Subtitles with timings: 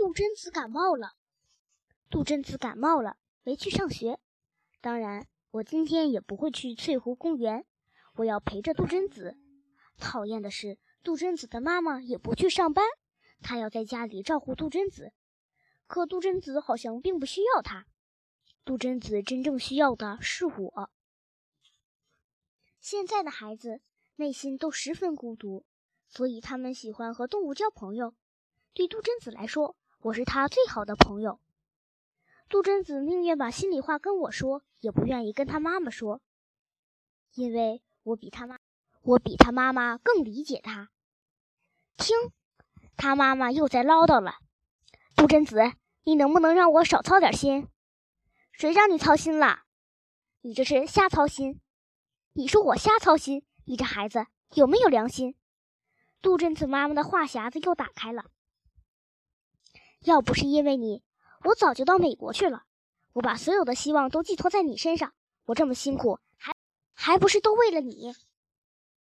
[0.00, 1.12] 杜真子感冒了。
[2.08, 4.18] 杜真子感冒了，没去上学。
[4.80, 7.66] 当然，我今天也不会去翠湖公园，
[8.14, 9.36] 我要陪着杜真子。
[9.98, 12.82] 讨厌的是，杜真子的妈妈也不去上班，
[13.42, 15.12] 她要在家里照顾杜真子。
[15.86, 17.86] 可杜真子好像并不需要她，
[18.64, 20.90] 杜真子真正需要的是我。
[22.80, 23.82] 现在的孩子
[24.16, 25.66] 内心都十分孤独，
[26.08, 28.14] 所以他们喜欢和动物交朋友。
[28.72, 31.38] 对杜真子来说，我是他最好的朋友。
[32.48, 36.22] 杜真子宁愿把心里话跟我说，也不愿意跟他妈妈说，
[37.34, 38.58] 因为我比他妈，
[39.02, 40.88] 我比他妈妈更理解他。
[41.98, 42.16] 听，
[42.96, 44.36] 他妈妈又在唠叨了。
[45.16, 45.60] 杜真子，
[46.04, 47.68] 你能不能让我少操点心？
[48.52, 49.64] 谁让你操心了？
[50.40, 51.60] 你这是瞎操心。
[52.32, 53.44] 你说我瞎操心？
[53.66, 55.36] 你这孩子有没有良心？
[56.22, 58.24] 杜真子妈妈的话匣子又打开了。
[60.04, 61.02] 要不是因为你，
[61.44, 62.64] 我早就到美国去了。
[63.12, 65.12] 我把所有的希望都寄托在你身上，
[65.44, 66.54] 我这么辛苦，还
[66.94, 68.14] 还不是都为了你？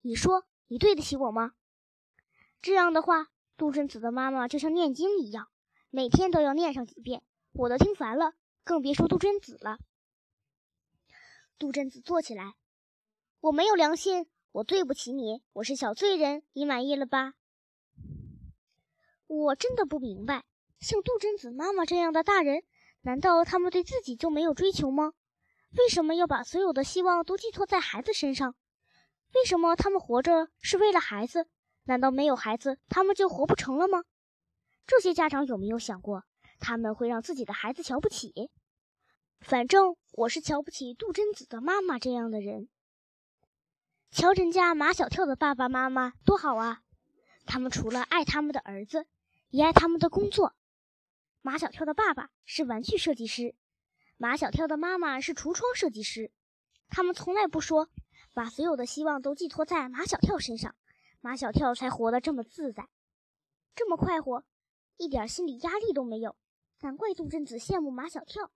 [0.02, 1.54] 你说你对得起我吗？
[2.62, 5.50] 这样的话，杜真子的妈妈就像念经一样，
[5.90, 8.34] 每天都要念上几遍，我都听烦了，
[8.64, 9.80] 更别说杜真子了。
[11.58, 12.56] 杜真子坐起来，
[13.40, 17.34] 我没有良心，我对不起你，我是小罪人，你满意了吧？
[19.28, 20.44] 我真的不明白。
[20.84, 22.62] 像杜真子妈妈这样的大人，
[23.04, 25.14] 难道他们对自己就没有追求吗？
[25.78, 28.54] 为什么要把所有的希望都寄托在孩子身上？
[29.34, 31.48] 为什么他们活着是为了孩子？
[31.86, 34.04] 难道没有孩子，他们就活不成了吗？
[34.86, 36.26] 这些家长有没有想过，
[36.60, 38.52] 他们会让自己的孩子瞧不起？
[39.40, 42.68] 反正我是瞧不起杜真子的妈妈这样的人。
[44.12, 46.82] 瞧人家马小跳的爸爸妈妈多好啊！
[47.46, 49.08] 他们除了爱他们的儿子，
[49.50, 50.54] 也爱他们的工作。
[51.46, 53.54] 马小跳的爸爸是玩具设计师，
[54.16, 56.32] 马小跳的妈妈是橱窗设计师。
[56.88, 57.90] 他们从来不说，
[58.34, 60.74] 把所有的希望都寄托在马小跳身上，
[61.20, 62.88] 马小跳才活得这么自在，
[63.76, 64.46] 这么快活，
[64.96, 66.38] 一点心理压力都没有。
[66.80, 68.50] 难怪杜真子羡慕马小跳，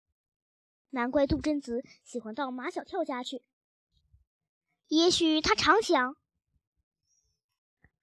[0.92, 3.44] 难怪杜真子喜欢到马小跳家去。
[4.90, 6.16] 也许他常想，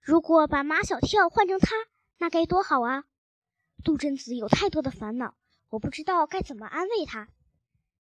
[0.01, 1.77] 如果把马小跳换成他，
[2.19, 3.05] 那该多好啊！
[3.85, 5.35] 杜真子有太多的烦恼，
[5.69, 7.29] 我不知道该怎么安慰他，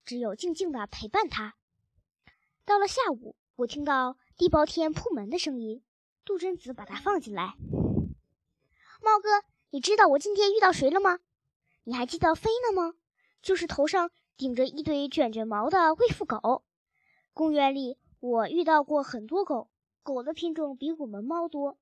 [0.05, 1.57] 只有静静的陪伴他。
[2.65, 5.83] 到了下午，我听到地包天铺门的声音，
[6.25, 7.57] 杜真子把他放进来。
[9.03, 11.19] 猫哥，你知道我今天遇到谁了吗？
[11.83, 12.95] 你还记得菲娜吗？
[13.43, 16.63] 就是头上顶着一堆卷卷毛的贵妇狗。
[17.33, 19.69] 公园里我遇到过很多狗，
[20.05, 21.77] 狗的品种比我们猫多，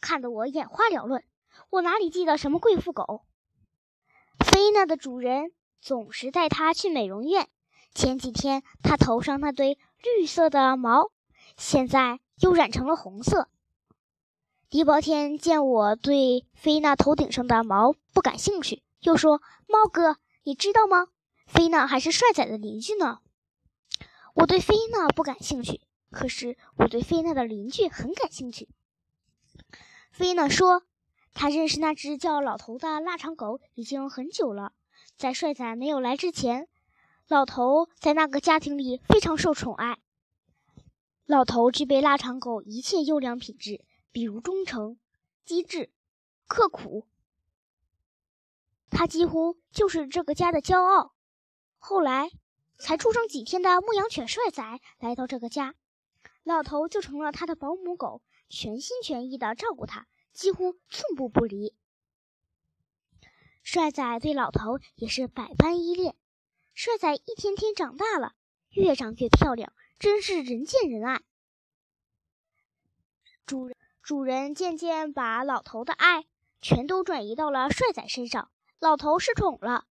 [0.00, 1.24] 看得我眼花缭乱。
[1.70, 3.24] 我哪里记得什么贵妇狗？
[4.50, 7.48] 菲娜的主人总是带它去美容院。
[7.94, 11.12] 前几天，它头上那堆绿色的毛，
[11.56, 13.48] 现在又染成了红色。
[14.68, 19.40] 狄宝天见我对菲娜头顶上的毛不感兴趣，又说
[19.70, 21.06] ：“猫哥，你知道吗？
[21.46, 23.20] 菲娜还是帅仔的邻居呢。”
[24.34, 25.80] 我对菲娜不感兴趣，
[26.10, 28.68] 可是我对菲娜的邻居很感兴趣。
[30.10, 30.82] 菲娜说。
[31.32, 34.72] 他认识那只叫老头的腊肠狗已经很久了，
[35.16, 36.68] 在帅仔没有来之前，
[37.28, 39.98] 老头在那个家庭里非常受宠爱。
[41.24, 44.98] 老头具备腊肠狗一切优良品质，比如忠诚、
[45.44, 45.92] 机智、
[46.46, 47.06] 刻苦。
[48.90, 51.14] 他几乎就是这个家的骄傲。
[51.78, 52.30] 后来，
[52.78, 55.76] 才出生几天的牧羊犬帅仔来到这个家，
[56.42, 60.08] 老头就成了他的保姆狗，全心全意地照顾他。
[60.32, 61.74] 几乎寸步不离。
[63.62, 66.16] 帅仔对老头也是百般依恋。
[66.74, 68.34] 帅仔一天天长大了，
[68.70, 71.22] 越长越漂亮，真是人见人爱。
[73.44, 76.24] 主人主人渐渐把老头的爱
[76.60, 79.86] 全都转移到了帅仔身上，老头失宠了。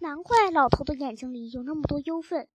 [0.00, 2.48] 难怪老头的眼睛里有那么多忧愤。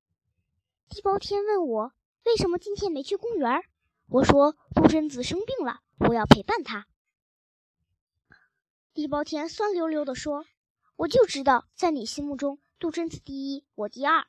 [0.90, 1.94] 地包天问我
[2.24, 3.64] 为什么今天没去公园，
[4.10, 5.82] 我说杜真子生病了。
[6.00, 6.86] 我要陪伴他。
[8.94, 10.46] 地包天酸溜溜地说
[10.96, 14.26] ：“我就知道，在你心目中，杜真子第一，我第二。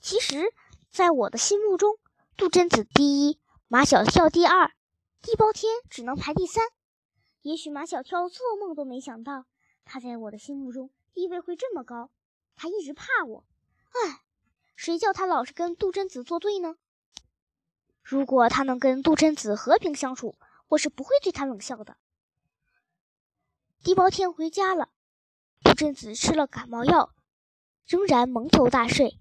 [0.00, 0.52] 其实，
[0.90, 1.98] 在我的心目中，
[2.36, 4.72] 杜真子第一，马小跳第二，
[5.22, 6.64] 地包天只能排第三。
[7.42, 9.46] 也许马小跳做梦都没想到，
[9.84, 12.10] 他在我的心目中地位会这么高。
[12.56, 13.44] 他一直怕我，
[13.90, 14.22] 唉，
[14.74, 16.76] 谁叫他老是跟杜真子作对呢？
[18.02, 20.36] 如果他能跟杜真子和平相处。”
[20.68, 21.96] 我是不会对他冷笑的。
[23.82, 24.90] 地包天回家了，
[25.62, 27.14] 杜真子吃了感冒药，
[27.86, 29.20] 仍然蒙头大睡。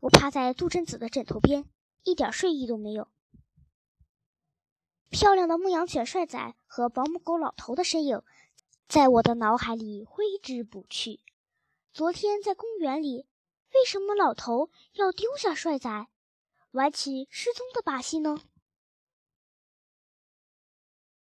[0.00, 1.68] 我趴在杜振子的枕头边，
[2.02, 3.08] 一点睡意都没有。
[5.08, 8.22] 漂亮的牧羊犬帅仔和保姆狗老头的身影，
[8.88, 11.20] 在我的脑海里挥之不去。
[11.92, 13.26] 昨天在公园里，
[13.72, 16.08] 为什么老头要丢下帅仔，
[16.72, 18.36] 玩起失踪的把戏呢？